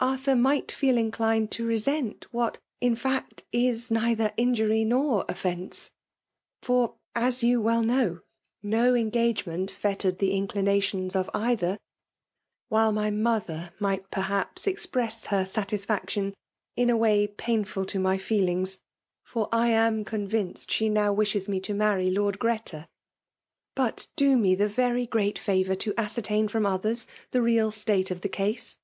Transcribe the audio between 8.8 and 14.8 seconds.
engagement fettered the inclinations of either; while my mother might perhaps